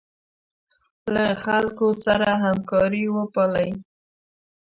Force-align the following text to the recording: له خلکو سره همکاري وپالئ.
له 1.13 1.25
خلکو 1.43 1.87
سره 2.05 2.29
همکاري 2.43 3.03
وپالئ. 3.15 3.69